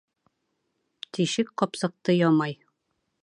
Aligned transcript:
Тишек 1.17 1.53
ҡапсыҡты 1.63 2.17
ямай. 2.23 2.57